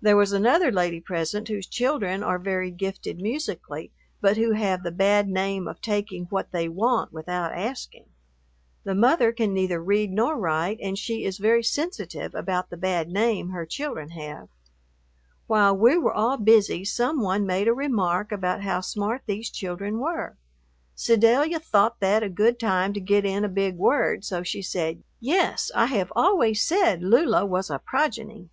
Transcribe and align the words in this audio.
There 0.00 0.16
was 0.16 0.30
another 0.30 0.70
lady 0.70 1.00
present 1.00 1.48
whose 1.48 1.66
children 1.66 2.22
are 2.22 2.38
very 2.38 2.70
gifted 2.70 3.18
musically, 3.18 3.90
but 4.20 4.36
who 4.36 4.52
have 4.52 4.84
the 4.84 4.92
bad 4.92 5.28
name 5.28 5.66
of 5.66 5.80
taking 5.80 6.26
what 6.26 6.52
they 6.52 6.68
want 6.68 7.12
without 7.12 7.50
asking. 7.52 8.04
The 8.84 8.94
mother 8.94 9.32
can 9.32 9.52
neither 9.52 9.82
read 9.82 10.12
nor 10.12 10.38
write, 10.38 10.78
and 10.80 10.96
she 10.96 11.24
is 11.24 11.38
very 11.38 11.64
sensitive 11.64 12.32
about 12.32 12.70
the 12.70 12.76
bad 12.76 13.08
name 13.08 13.48
her 13.48 13.66
children 13.66 14.10
have. 14.10 14.46
While 15.48 15.76
we 15.76 15.98
were 15.98 16.14
all 16.14 16.36
busy 16.36 16.84
some 16.84 17.20
one 17.20 17.44
made 17.44 17.66
a 17.66 17.74
remark 17.74 18.30
about 18.30 18.62
how 18.62 18.80
smart 18.82 19.22
these 19.26 19.50
children 19.50 19.98
were. 19.98 20.36
Sedalia 20.94 21.58
thought 21.58 21.98
that 21.98 22.22
a 22.22 22.28
good 22.28 22.60
time 22.60 22.92
to 22.92 23.00
get 23.00 23.24
in 23.24 23.42
a 23.44 23.48
big 23.48 23.74
word, 23.76 24.24
so 24.24 24.44
she 24.44 24.62
said, 24.62 25.02
"Yes, 25.18 25.72
I 25.74 25.86
have 25.86 26.12
always 26.14 26.62
said 26.62 27.02
Lula 27.02 27.44
was 27.44 27.68
a 27.68 27.80
progeny." 27.80 28.50